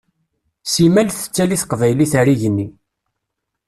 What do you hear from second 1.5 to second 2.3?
teqbaylit ar